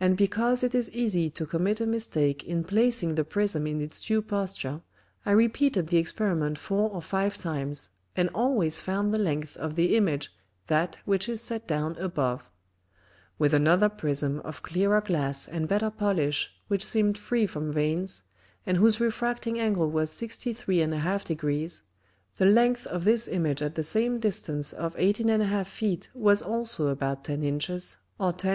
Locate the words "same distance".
23.84-24.72